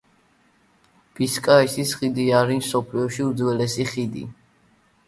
[1.19, 4.27] ბისკაიის ხიდი არის მსოფლიოს უძველესი ხიდი.